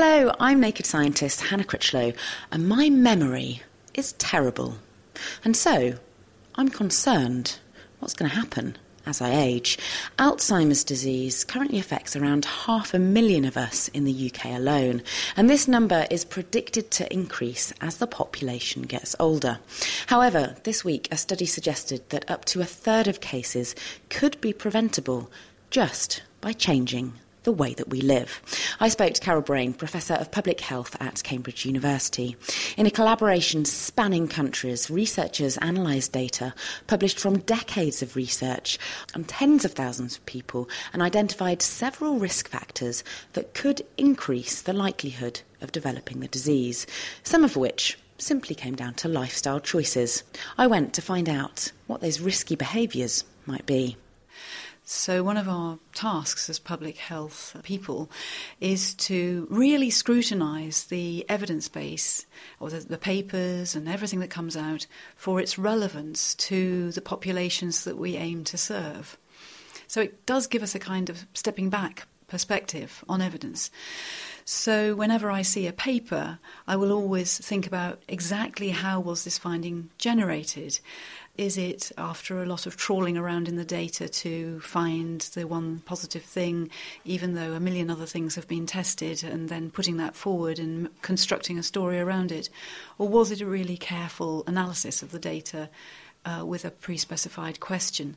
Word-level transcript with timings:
Hello, 0.00 0.32
I'm 0.38 0.60
Naked 0.60 0.86
Scientist 0.86 1.40
Hannah 1.40 1.64
Critchlow, 1.64 2.12
and 2.52 2.68
my 2.68 2.88
memory 2.88 3.62
is 3.94 4.12
terrible. 4.12 4.78
And 5.44 5.56
so, 5.56 5.94
I'm 6.54 6.68
concerned. 6.68 7.58
What's 7.98 8.14
going 8.14 8.30
to 8.30 8.36
happen? 8.36 8.78
as 9.06 9.20
I 9.20 9.34
age. 9.34 9.76
Alzheimer's 10.16 10.84
disease 10.84 11.42
currently 11.42 11.80
affects 11.80 12.14
around 12.14 12.44
half 12.44 12.94
a 12.94 13.00
million 13.00 13.44
of 13.44 13.56
us 13.56 13.88
in 13.88 14.04
the 14.04 14.30
UK 14.32 14.56
alone, 14.56 15.02
and 15.36 15.50
this 15.50 15.66
number 15.66 16.06
is 16.12 16.24
predicted 16.24 16.92
to 16.92 17.12
increase 17.12 17.72
as 17.80 17.96
the 17.96 18.06
population 18.06 18.82
gets 18.82 19.16
older. 19.18 19.58
However, 20.06 20.58
this 20.62 20.84
week 20.84 21.08
a 21.10 21.16
study 21.16 21.46
suggested 21.46 22.08
that 22.10 22.30
up 22.30 22.44
to 22.44 22.60
a 22.60 22.64
third 22.64 23.08
of 23.08 23.20
cases 23.20 23.74
could 24.10 24.40
be 24.40 24.52
preventable 24.52 25.28
just 25.70 26.22
by 26.40 26.52
changing 26.52 27.14
the 27.48 27.52
way 27.52 27.72
that 27.72 27.88
we 27.88 28.02
live. 28.02 28.42
I 28.78 28.90
spoke 28.90 29.14
to 29.14 29.22
Carol 29.22 29.40
Brayne, 29.40 29.72
Professor 29.72 30.12
of 30.12 30.30
Public 30.30 30.60
Health 30.60 30.94
at 31.00 31.22
Cambridge 31.22 31.64
University. 31.64 32.36
In 32.76 32.84
a 32.84 32.90
collaboration 32.90 33.64
spanning 33.64 34.28
countries, 34.28 34.90
researchers 34.90 35.56
analysed 35.62 36.12
data 36.12 36.52
published 36.88 37.18
from 37.18 37.38
decades 37.38 38.02
of 38.02 38.16
research 38.16 38.78
on 39.14 39.24
tens 39.24 39.64
of 39.64 39.72
thousands 39.72 40.18
of 40.18 40.26
people 40.26 40.68
and 40.92 41.00
identified 41.00 41.62
several 41.62 42.18
risk 42.18 42.50
factors 42.50 43.02
that 43.32 43.54
could 43.54 43.80
increase 43.96 44.60
the 44.60 44.74
likelihood 44.74 45.40
of 45.62 45.72
developing 45.72 46.20
the 46.20 46.28
disease, 46.28 46.86
some 47.22 47.44
of 47.44 47.56
which 47.56 47.98
simply 48.18 48.54
came 48.54 48.76
down 48.76 48.92
to 48.92 49.08
lifestyle 49.08 49.58
choices. 49.58 50.22
I 50.58 50.66
went 50.66 50.92
to 50.92 51.00
find 51.00 51.30
out 51.30 51.72
what 51.86 52.02
those 52.02 52.20
risky 52.20 52.56
behaviours 52.56 53.24
might 53.46 53.64
be. 53.64 53.96
So, 54.90 55.22
one 55.22 55.36
of 55.36 55.50
our 55.50 55.78
tasks 55.92 56.48
as 56.48 56.58
public 56.58 56.96
health 56.96 57.54
people 57.62 58.10
is 58.58 58.94
to 58.94 59.46
really 59.50 59.90
scrutinise 59.90 60.84
the 60.84 61.26
evidence 61.28 61.68
base 61.68 62.24
or 62.58 62.70
the, 62.70 62.80
the, 62.80 62.96
papers 62.96 63.74
and 63.74 63.86
everything 63.86 64.20
that 64.20 64.30
comes 64.30 64.56
out 64.56 64.86
for 65.14 65.40
its 65.40 65.58
relevance 65.58 66.34
to 66.36 66.90
the 66.92 67.02
populations 67.02 67.84
that 67.84 67.98
we 67.98 68.16
aim 68.16 68.44
to 68.44 68.56
serve. 68.56 69.18
So, 69.88 70.00
it 70.00 70.24
does 70.24 70.46
give 70.46 70.62
us 70.62 70.74
a 70.74 70.78
kind 70.78 71.10
of 71.10 71.26
stepping 71.34 71.68
back 71.68 72.06
perspective 72.26 73.04
on 73.10 73.20
evidence. 73.20 73.70
So 74.50 74.94
whenever 74.94 75.30
I 75.30 75.42
see 75.42 75.66
a 75.66 75.74
paper, 75.74 76.38
I 76.66 76.76
will 76.76 76.92
always 76.92 77.36
think 77.36 77.66
about 77.66 78.02
exactly 78.08 78.70
how 78.70 78.98
was 78.98 79.24
this 79.24 79.36
finding 79.36 79.90
generated 79.98 80.80
is 81.38 81.56
it 81.56 81.92
after 81.96 82.42
a 82.42 82.46
lot 82.46 82.66
of 82.66 82.76
trawling 82.76 83.16
around 83.16 83.48
in 83.48 83.54
the 83.54 83.64
data 83.64 84.08
to 84.08 84.58
find 84.60 85.20
the 85.20 85.46
one 85.46 85.78
positive 85.86 86.24
thing, 86.24 86.68
even 87.04 87.34
though 87.34 87.52
a 87.52 87.60
million 87.60 87.90
other 87.90 88.06
things 88.06 88.34
have 88.34 88.48
been 88.48 88.66
tested, 88.66 89.22
and 89.22 89.48
then 89.48 89.70
putting 89.70 89.96
that 89.98 90.16
forward 90.16 90.58
and 90.58 90.88
constructing 91.00 91.56
a 91.56 91.62
story 91.62 92.00
around 92.00 92.32
it? 92.32 92.50
Or 92.98 93.08
was 93.08 93.30
it 93.30 93.40
a 93.40 93.46
really 93.46 93.76
careful 93.76 94.42
analysis 94.46 95.02
of 95.02 95.12
the 95.12 95.18
data? 95.18 95.70
Uh, 96.24 96.44
with 96.44 96.64
a 96.64 96.70
pre 96.70 96.98
specified 96.98 97.58
question. 97.60 98.16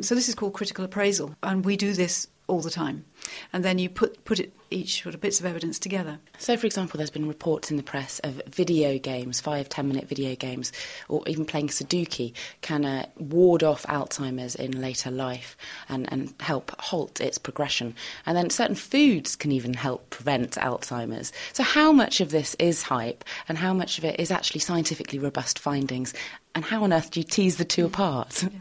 So, 0.00 0.14
this 0.14 0.28
is 0.28 0.34
called 0.34 0.52
critical 0.52 0.84
appraisal, 0.84 1.34
and 1.42 1.64
we 1.64 1.76
do 1.76 1.92
this 1.92 2.28
all 2.48 2.60
the 2.60 2.70
time. 2.70 3.04
And 3.52 3.64
then 3.64 3.78
you 3.78 3.88
put, 3.88 4.24
put 4.24 4.40
it, 4.40 4.52
each 4.70 5.02
sort 5.02 5.14
of 5.14 5.20
bits 5.20 5.40
of 5.40 5.46
evidence 5.46 5.78
together. 5.78 6.18
So, 6.38 6.56
for 6.56 6.66
example, 6.66 6.98
there's 6.98 7.10
been 7.10 7.28
reports 7.28 7.70
in 7.70 7.76
the 7.76 7.82
press 7.82 8.18
of 8.20 8.42
video 8.46 8.98
games, 8.98 9.40
five, 9.40 9.68
ten 9.68 9.86
minute 9.88 10.08
video 10.08 10.34
games, 10.34 10.72
or 11.08 11.22
even 11.26 11.44
playing 11.44 11.68
Sudoku 11.68 12.32
can 12.60 12.84
uh, 12.84 13.06
ward 13.18 13.62
off 13.62 13.84
Alzheimer's 13.84 14.54
in 14.54 14.80
later 14.80 15.10
life 15.10 15.56
and, 15.88 16.10
and 16.12 16.34
help 16.40 16.74
halt 16.80 17.20
its 17.20 17.38
progression. 17.38 17.94
And 18.26 18.36
then 18.36 18.50
certain 18.50 18.76
foods 18.76 19.36
can 19.36 19.52
even 19.52 19.74
help 19.74 20.10
prevent 20.10 20.52
Alzheimer's. 20.52 21.32
So, 21.52 21.62
how 21.62 21.92
much 21.92 22.20
of 22.20 22.30
this 22.30 22.56
is 22.58 22.82
hype 22.82 23.24
and 23.48 23.56
how 23.56 23.72
much 23.72 23.98
of 23.98 24.04
it 24.04 24.18
is 24.18 24.30
actually 24.30 24.60
scientifically 24.60 25.18
robust 25.18 25.58
findings? 25.58 26.14
And 26.54 26.64
how 26.64 26.82
on 26.82 26.92
earth 26.92 27.10
do 27.10 27.20
you 27.20 27.24
tease 27.24 27.56
the 27.56 27.64
two 27.64 27.86
apart? 27.86 28.42
Yeah. 28.42 28.48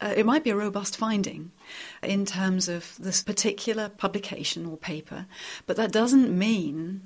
Uh, 0.00 0.12
it 0.16 0.26
might 0.26 0.44
be 0.44 0.50
a 0.50 0.56
robust 0.56 0.96
finding 0.96 1.50
in 2.02 2.26
terms 2.26 2.68
of 2.68 2.96
this 2.98 3.22
particular 3.22 3.88
publication 3.88 4.66
or 4.66 4.76
paper, 4.76 5.26
but 5.66 5.76
that 5.76 5.92
doesn't 5.92 6.36
mean 6.36 7.00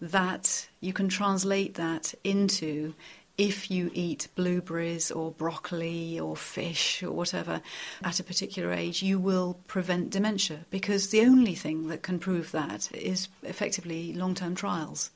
that 0.00 0.68
you 0.80 0.92
can 0.92 1.08
translate 1.08 1.74
that 1.74 2.14
into 2.22 2.94
if 3.38 3.70
you 3.70 3.90
eat 3.94 4.26
blueberries 4.34 5.12
or 5.12 5.30
broccoli 5.30 6.18
or 6.18 6.36
fish 6.36 7.02
or 7.04 7.12
whatever 7.12 7.62
at 8.02 8.18
a 8.18 8.24
particular 8.24 8.72
age, 8.72 9.00
you 9.00 9.18
will 9.18 9.58
prevent 9.68 10.10
dementia 10.10 10.66
because 10.70 11.10
the 11.10 11.20
only 11.20 11.54
thing 11.54 11.86
that 11.86 12.02
can 12.02 12.18
prove 12.18 12.50
that 12.50 12.90
is 12.92 13.28
effectively 13.44 14.12
long 14.12 14.34
term 14.34 14.56
trials. 14.56 15.10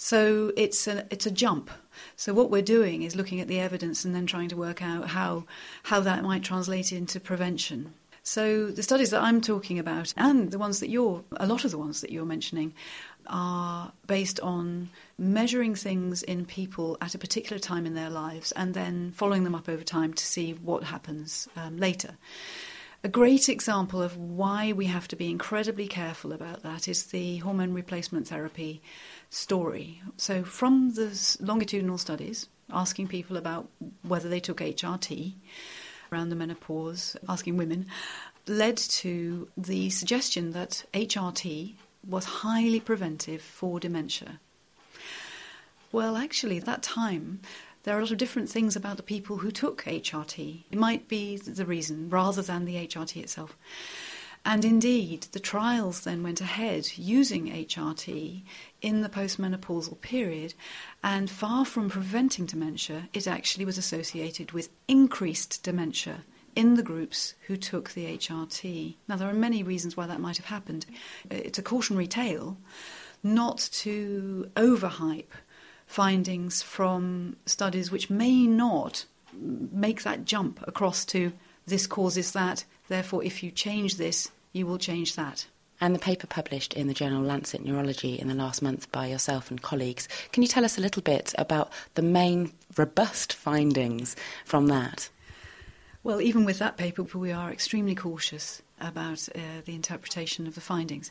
So 0.00 0.52
it's 0.56 0.86
a, 0.86 1.06
it's 1.10 1.26
a 1.26 1.30
jump. 1.30 1.72
So 2.14 2.32
what 2.32 2.52
we're 2.52 2.62
doing 2.62 3.02
is 3.02 3.16
looking 3.16 3.40
at 3.40 3.48
the 3.48 3.58
evidence 3.58 4.04
and 4.04 4.14
then 4.14 4.26
trying 4.26 4.48
to 4.50 4.56
work 4.56 4.80
out 4.80 5.08
how, 5.08 5.44
how 5.82 5.98
that 6.00 6.22
might 6.22 6.44
translate 6.44 6.92
into 6.92 7.18
prevention. 7.18 7.94
So 8.22 8.70
the 8.70 8.84
studies 8.84 9.10
that 9.10 9.22
I'm 9.22 9.40
talking 9.40 9.76
about 9.76 10.14
and 10.16 10.52
the 10.52 10.58
ones 10.58 10.78
that 10.78 10.88
you're, 10.88 11.24
a 11.38 11.46
lot 11.46 11.64
of 11.64 11.72
the 11.72 11.78
ones 11.78 12.00
that 12.00 12.12
you're 12.12 12.24
mentioning, 12.24 12.74
are 13.26 13.92
based 14.06 14.38
on 14.38 14.90
measuring 15.18 15.74
things 15.74 16.22
in 16.22 16.46
people 16.46 16.96
at 17.00 17.16
a 17.16 17.18
particular 17.18 17.58
time 17.58 17.84
in 17.84 17.94
their 17.94 18.08
lives 18.08 18.52
and 18.52 18.74
then 18.74 19.10
following 19.10 19.42
them 19.42 19.54
up 19.54 19.68
over 19.68 19.82
time 19.82 20.14
to 20.14 20.24
see 20.24 20.52
what 20.52 20.84
happens 20.84 21.48
um, 21.56 21.76
later. 21.76 22.16
A 23.04 23.08
great 23.08 23.48
example 23.48 24.02
of 24.02 24.16
why 24.16 24.72
we 24.72 24.86
have 24.86 25.06
to 25.08 25.16
be 25.16 25.30
incredibly 25.30 25.86
careful 25.86 26.32
about 26.32 26.64
that 26.64 26.88
is 26.88 27.04
the 27.04 27.36
hormone 27.38 27.72
replacement 27.72 28.26
therapy 28.26 28.82
story. 29.30 30.02
So, 30.16 30.42
from 30.42 30.94
the 30.94 31.36
longitudinal 31.40 31.98
studies, 31.98 32.48
asking 32.72 33.06
people 33.06 33.36
about 33.36 33.68
whether 34.02 34.28
they 34.28 34.40
took 34.40 34.58
HRT 34.58 35.34
around 36.10 36.30
the 36.30 36.34
menopause, 36.34 37.16
asking 37.28 37.56
women, 37.56 37.86
led 38.48 38.76
to 38.76 39.48
the 39.56 39.90
suggestion 39.90 40.50
that 40.50 40.84
HRT 40.92 41.74
was 42.04 42.24
highly 42.24 42.80
preventive 42.80 43.42
for 43.42 43.78
dementia. 43.78 44.40
Well, 45.92 46.16
actually, 46.16 46.58
at 46.58 46.64
that 46.64 46.82
time, 46.82 47.42
there 47.82 47.94
are 47.96 47.98
a 47.98 48.02
lot 48.02 48.10
of 48.10 48.18
different 48.18 48.48
things 48.48 48.76
about 48.76 48.96
the 48.96 49.02
people 49.02 49.38
who 49.38 49.50
took 49.50 49.84
HRT. 49.84 50.64
It 50.70 50.78
might 50.78 51.08
be 51.08 51.36
the 51.36 51.64
reason 51.64 52.10
rather 52.10 52.42
than 52.42 52.64
the 52.64 52.76
HRT 52.86 53.22
itself. 53.22 53.56
And 54.44 54.64
indeed, 54.64 55.26
the 55.32 55.40
trials 55.40 56.02
then 56.02 56.22
went 56.22 56.40
ahead 56.40 56.96
using 56.96 57.48
HRT 57.48 58.42
in 58.80 59.02
the 59.02 59.08
postmenopausal 59.08 60.00
period, 60.00 60.54
and 61.02 61.28
far 61.28 61.64
from 61.64 61.90
preventing 61.90 62.46
dementia, 62.46 63.08
it 63.12 63.26
actually 63.26 63.64
was 63.64 63.78
associated 63.78 64.52
with 64.52 64.70
increased 64.86 65.62
dementia 65.62 66.24
in 66.54 66.74
the 66.74 66.82
groups 66.82 67.34
who 67.46 67.56
took 67.56 67.90
the 67.90 68.06
HRT. 68.16 68.96
Now, 69.06 69.16
there 69.16 69.28
are 69.28 69.34
many 69.34 69.62
reasons 69.62 69.96
why 69.96 70.06
that 70.06 70.20
might 70.20 70.38
have 70.38 70.46
happened. 70.46 70.86
Uh, 71.30 71.36
it's 71.36 71.58
a 71.58 71.62
cautionary 71.62 72.06
tale 72.06 72.56
not 73.22 73.58
to 73.72 74.50
overhype 74.56 75.32
findings 75.88 76.62
from 76.62 77.34
studies 77.46 77.90
which 77.90 78.10
may 78.10 78.46
not 78.46 79.06
make 79.32 80.02
that 80.02 80.24
jump 80.24 80.62
across 80.68 81.04
to 81.06 81.32
this 81.66 81.86
causes 81.86 82.32
that, 82.32 82.64
therefore, 82.88 83.24
if 83.24 83.42
you 83.42 83.50
change 83.50 83.96
this, 83.96 84.30
you 84.52 84.66
will 84.66 84.78
change 84.78 85.16
that. 85.16 85.46
And 85.80 85.94
the 85.94 85.98
paper 85.98 86.26
published 86.26 86.74
in 86.74 86.88
the 86.88 86.94
journal 86.94 87.22
Lancet 87.22 87.64
Neurology 87.64 88.18
in 88.18 88.28
the 88.28 88.34
last 88.34 88.62
month 88.62 88.90
by 88.92 89.06
yourself 89.06 89.50
and 89.50 89.62
colleagues. 89.62 90.08
Can 90.32 90.42
you 90.42 90.48
tell 90.48 90.64
us 90.64 90.76
a 90.76 90.80
little 90.80 91.02
bit 91.02 91.34
about 91.38 91.72
the 91.94 92.02
main 92.02 92.52
robust 92.76 93.32
findings 93.32 94.16
from 94.44 94.66
that? 94.68 95.08
Well, 96.04 96.20
even 96.22 96.44
with 96.44 96.58
that 96.60 96.76
paper, 96.76 97.02
we 97.02 97.32
are 97.32 97.50
extremely 97.50 97.94
cautious 97.94 98.62
about 98.80 99.28
uh, 99.34 99.62
the 99.64 99.74
interpretation 99.74 100.46
of 100.46 100.54
the 100.54 100.60
findings. 100.60 101.10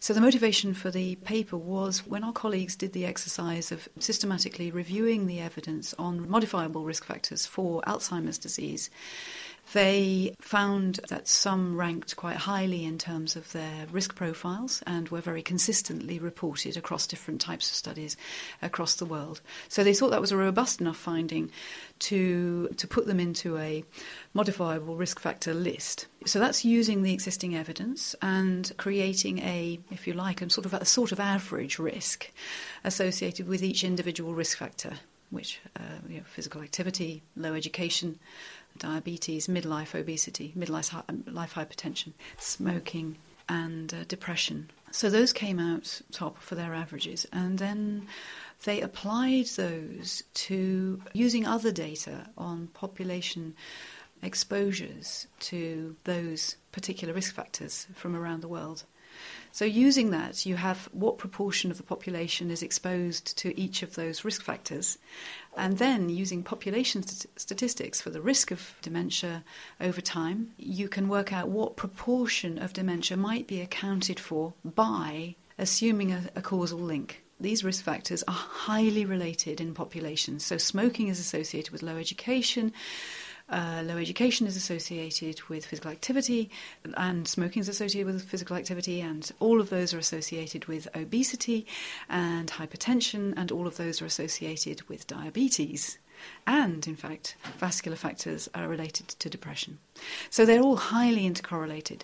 So, 0.00 0.12
the 0.12 0.20
motivation 0.20 0.74
for 0.74 0.90
the 0.90 1.14
paper 1.16 1.56
was 1.56 2.04
when 2.04 2.24
our 2.24 2.32
colleagues 2.32 2.74
did 2.74 2.92
the 2.92 3.06
exercise 3.06 3.70
of 3.70 3.88
systematically 4.00 4.72
reviewing 4.72 5.26
the 5.26 5.40
evidence 5.40 5.94
on 5.98 6.28
modifiable 6.28 6.84
risk 6.84 7.04
factors 7.04 7.46
for 7.46 7.80
Alzheimer's 7.82 8.38
disease 8.38 8.90
They 9.72 10.34
found 10.40 11.00
that 11.08 11.26
some 11.26 11.76
ranked 11.76 12.16
quite 12.16 12.36
highly 12.36 12.84
in 12.84 12.98
terms 12.98 13.34
of 13.34 13.50
their 13.52 13.86
risk 13.90 14.14
profiles 14.14 14.82
and 14.86 15.08
were 15.08 15.20
very 15.20 15.42
consistently 15.42 16.18
reported 16.18 16.76
across 16.76 17.06
different 17.06 17.40
types 17.40 17.70
of 17.70 17.74
studies 17.74 18.16
across 18.62 18.94
the 18.94 19.04
world. 19.04 19.40
So 19.68 19.82
they 19.82 19.94
thought 19.94 20.10
that 20.10 20.20
was 20.20 20.32
a 20.32 20.36
robust 20.36 20.80
enough 20.80 20.96
finding 20.96 21.50
to, 22.00 22.68
to 22.76 22.86
put 22.86 23.06
them 23.06 23.18
into 23.18 23.56
a 23.58 23.84
modifiable 24.32 24.96
risk 24.96 25.18
factor 25.18 25.54
list. 25.54 26.06
So 26.26 26.38
that's 26.38 26.64
using 26.64 27.02
the 27.02 27.12
existing 27.12 27.56
evidence 27.56 28.14
and 28.22 28.70
creating 28.76 29.38
a, 29.40 29.80
if 29.90 30.06
you 30.06 30.12
like, 30.12 30.40
a 30.42 30.50
sort 30.50 30.66
of 30.66 30.74
a 30.74 30.84
sort 30.84 31.10
of 31.10 31.20
average 31.20 31.78
risk 31.78 32.30
associated 32.84 33.48
with 33.48 33.62
each 33.62 33.82
individual 33.82 34.34
risk 34.34 34.58
factor 34.58 34.94
which 35.30 35.60
uh, 35.76 35.82
you 36.08 36.18
know, 36.18 36.22
physical 36.26 36.62
activity, 36.62 37.22
low 37.36 37.54
education, 37.54 38.18
diabetes, 38.78 39.46
midlife 39.46 39.98
obesity, 39.98 40.52
midlife 40.56 40.92
life 41.32 41.54
hypertension, 41.54 42.12
smoking, 42.38 43.16
and 43.48 43.92
uh, 43.92 44.04
depression. 44.08 44.70
So 44.90 45.10
those 45.10 45.32
came 45.32 45.58
out 45.58 46.00
top 46.12 46.38
for 46.38 46.54
their 46.54 46.74
averages, 46.74 47.26
and 47.32 47.58
then 47.58 48.06
they 48.64 48.80
applied 48.80 49.46
those 49.56 50.22
to 50.34 51.02
using 51.12 51.46
other 51.46 51.72
data 51.72 52.26
on 52.38 52.68
population 52.68 53.54
exposures 54.22 55.26
to 55.38 55.96
those 56.04 56.56
particular 56.72 57.12
risk 57.12 57.34
factors 57.34 57.86
from 57.94 58.16
around 58.16 58.40
the 58.40 58.48
world. 58.48 58.84
So, 59.52 59.64
using 59.64 60.10
that, 60.10 60.44
you 60.44 60.56
have 60.56 60.88
what 60.92 61.18
proportion 61.18 61.70
of 61.70 61.76
the 61.76 61.82
population 61.82 62.50
is 62.50 62.62
exposed 62.62 63.36
to 63.38 63.58
each 63.58 63.82
of 63.82 63.94
those 63.94 64.24
risk 64.24 64.42
factors, 64.42 64.98
and 65.56 65.78
then 65.78 66.08
using 66.08 66.42
population 66.42 67.02
st- 67.02 67.38
statistics 67.38 68.00
for 68.00 68.10
the 68.10 68.20
risk 68.20 68.50
of 68.50 68.74
dementia 68.82 69.44
over 69.80 70.00
time, 70.00 70.52
you 70.58 70.88
can 70.88 71.08
work 71.08 71.32
out 71.32 71.48
what 71.48 71.76
proportion 71.76 72.58
of 72.58 72.72
dementia 72.72 73.16
might 73.16 73.46
be 73.46 73.60
accounted 73.60 74.18
for 74.18 74.54
by 74.64 75.36
assuming 75.58 76.12
a, 76.12 76.22
a 76.34 76.42
causal 76.42 76.80
link 76.80 77.24
these 77.40 77.64
risk 77.64 77.84
factors 77.84 78.22
are 78.28 78.34
highly 78.34 79.04
related 79.04 79.60
in 79.60 79.74
populations. 79.74 80.44
So, 80.44 80.56
smoking 80.56 81.08
is 81.08 81.18
associated 81.18 81.72
with 81.72 81.82
low 81.82 81.96
education, 81.96 82.72
uh, 83.48 83.82
low 83.84 83.96
education 83.96 84.46
is 84.46 84.56
associated 84.56 85.42
with 85.48 85.66
physical 85.66 85.90
activity, 85.90 86.50
and 86.96 87.28
smoking 87.28 87.60
is 87.60 87.68
associated 87.68 88.12
with 88.12 88.24
physical 88.24 88.56
activity, 88.56 89.00
and 89.00 89.30
all 89.40 89.60
of 89.60 89.70
those 89.70 89.92
are 89.92 89.98
associated 89.98 90.64
with 90.66 90.88
obesity 90.94 91.66
and 92.08 92.50
hypertension, 92.52 93.34
and 93.36 93.52
all 93.52 93.66
of 93.66 93.76
those 93.76 94.00
are 94.00 94.06
associated 94.06 94.88
with 94.88 95.06
diabetes. 95.06 95.98
And 96.46 96.86
in 96.86 96.96
fact, 96.96 97.36
vascular 97.58 97.96
factors 97.96 98.48
are 98.54 98.68
related 98.68 99.08
to 99.08 99.28
depression. 99.28 99.78
So 100.30 100.46
they're 100.46 100.62
all 100.62 100.76
highly 100.76 101.28
intercorrelated. 101.28 102.02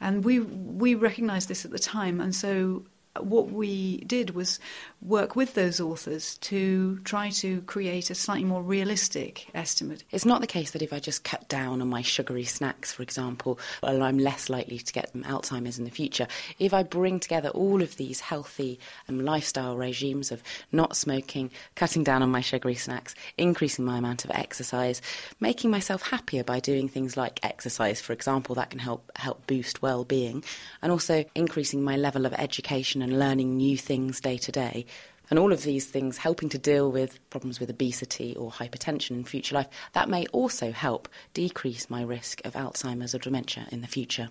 And 0.00 0.24
we, 0.24 0.40
we 0.40 0.94
recognized 0.94 1.48
this 1.48 1.64
at 1.64 1.70
the 1.70 1.78
time, 1.78 2.20
and 2.20 2.34
so 2.34 2.84
what 3.20 3.50
we 3.50 3.98
did 3.98 4.30
was 4.30 4.58
work 5.02 5.36
with 5.36 5.54
those 5.54 5.80
authors 5.80 6.38
to 6.38 6.98
try 7.00 7.28
to 7.28 7.60
create 7.62 8.08
a 8.08 8.14
slightly 8.14 8.44
more 8.44 8.62
realistic 8.62 9.48
estimate. 9.54 10.04
It's 10.10 10.24
not 10.24 10.40
the 10.40 10.46
case 10.46 10.70
that 10.70 10.82
if 10.82 10.92
I 10.92 10.98
just 10.98 11.24
cut 11.24 11.48
down 11.48 11.82
on 11.82 11.88
my 11.88 12.02
sugary 12.02 12.44
snacks, 12.44 12.92
for 12.92 13.02
example, 13.02 13.58
well, 13.82 14.02
I'm 14.02 14.18
less 14.18 14.48
likely 14.48 14.78
to 14.78 14.92
get 14.92 15.12
Alzheimer's 15.14 15.78
in 15.78 15.84
the 15.84 15.90
future. 15.90 16.26
If 16.58 16.72
I 16.72 16.82
bring 16.84 17.20
together 17.20 17.50
all 17.50 17.82
of 17.82 17.96
these 17.96 18.20
healthy 18.20 18.80
um, 19.08 19.20
lifestyle 19.20 19.76
regimes 19.76 20.32
of 20.32 20.42
not 20.70 20.96
smoking, 20.96 21.50
cutting 21.74 22.04
down 22.04 22.22
on 22.22 22.30
my 22.30 22.40
sugary 22.40 22.76
snacks, 22.76 23.14
increasing 23.36 23.84
my 23.84 23.98
amount 23.98 24.24
of 24.24 24.30
exercise, 24.30 25.02
making 25.38 25.70
myself 25.70 26.02
happier 26.02 26.44
by 26.44 26.60
doing 26.60 26.88
things 26.88 27.16
like 27.16 27.40
exercise, 27.42 28.00
for 28.00 28.14
example, 28.14 28.54
that 28.54 28.70
can 28.70 28.78
help 28.78 29.10
help 29.16 29.46
boost 29.46 29.82
well-being, 29.82 30.42
and 30.80 30.90
also 30.90 31.24
increasing 31.34 31.82
my 31.82 31.96
level 31.96 32.24
of 32.24 32.32
education 32.34 33.01
and 33.02 33.18
learning 33.18 33.56
new 33.56 33.76
things 33.76 34.20
day 34.20 34.38
to 34.38 34.52
day. 34.52 34.86
And 35.30 35.38
all 35.38 35.52
of 35.52 35.62
these 35.62 35.86
things 35.86 36.18
helping 36.18 36.48
to 36.50 36.58
deal 36.58 36.92
with 36.92 37.18
problems 37.30 37.58
with 37.58 37.70
obesity 37.70 38.36
or 38.36 38.50
hypertension 38.50 39.12
in 39.12 39.24
future 39.24 39.54
life, 39.54 39.68
that 39.94 40.08
may 40.08 40.26
also 40.26 40.72
help 40.72 41.08
decrease 41.34 41.88
my 41.88 42.02
risk 42.02 42.44
of 42.44 42.54
Alzheimer's 42.54 43.14
or 43.14 43.18
dementia 43.18 43.66
in 43.70 43.80
the 43.80 43.86
future. 43.86 44.28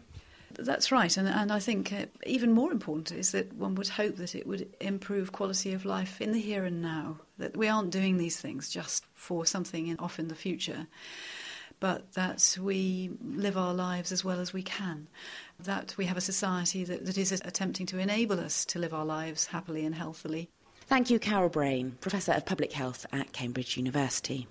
That's 0.60 0.92
right, 0.92 1.16
and, 1.18 1.28
and 1.28 1.52
I 1.52 1.60
think 1.60 1.94
uh, 1.94 2.06
even 2.26 2.52
more 2.52 2.72
important 2.72 3.12
is 3.12 3.32
that 3.32 3.54
one 3.54 3.76
would 3.76 3.88
hope 3.88 4.18
that 4.18 4.36
it 4.36 4.46
would 4.46 4.68
improve 4.80 5.32
quality 5.32 5.74
of 5.74 5.86
life 5.86 6.22
in 6.22 6.34
the 6.34 6.40
here 6.40 6.66
and 6.66 6.82
now. 6.82 7.18
That 7.38 7.56
we 7.56 7.68
aren't 7.68 7.92
doing 7.92 8.18
these 8.18 8.40
things 8.40 8.70
just 8.70 9.06
for 9.14 9.46
something 9.46 9.88
in, 9.88 9.98
off 9.98 10.20
in 10.20 10.28
the 10.28 10.36
future, 10.36 10.88
but 11.82 12.14
that 12.14 12.58
we 12.62 13.12
live 13.22 13.58
our 13.58 13.74
lives 13.74 14.14
as 14.14 14.24
well 14.24 14.40
as 14.40 14.54
we 14.54 14.64
can 14.64 15.10
that 15.60 15.94
we 15.98 16.06
have 16.06 16.16
a 16.16 16.22
society 16.22 16.86
that, 16.86 17.06
that 17.06 17.18
is 17.18 17.34
attempting 17.34 17.86
to 17.88 18.00
enable 18.00 18.40
us 18.40 18.64
to 18.66 18.80
live 18.80 18.94
our 18.94 19.06
lives 19.06 19.48
happily 19.48 19.86
and 19.86 19.94
healthily. 19.94 20.50
Thank 20.88 21.10
you, 21.10 21.20
Carol 21.20 21.50
Brayne, 21.50 22.00
Professor 22.00 22.32
of 22.32 22.46
Public 22.46 22.72
Health 22.72 23.06
at 23.12 23.34
Cambridge 23.34 23.78
University. 23.78 24.48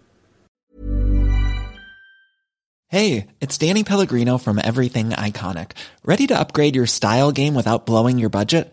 Hey, 2.89 3.29
it's 3.41 3.57
Danny 3.57 3.85
Pellegrino 3.85 4.37
from 4.37 4.59
Everything 4.59 5.11
Iconic. 5.11 5.73
Ready 6.05 6.27
to 6.27 6.39
upgrade 6.39 6.75
your 6.75 6.87
style 6.87 7.31
game 7.31 7.55
without 7.55 7.87
blowing 7.87 8.19
your 8.19 8.31
budget? 8.31 8.73